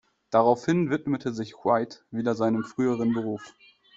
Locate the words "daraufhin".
0.31-0.89